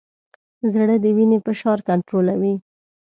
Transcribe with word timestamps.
زړه 0.73 0.95
د 1.03 1.05
وینې 1.15 1.37
فشار 1.45 1.79
کنټرولوي. 1.87 2.53